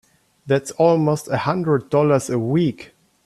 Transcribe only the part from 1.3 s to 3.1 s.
hundred dollars a week!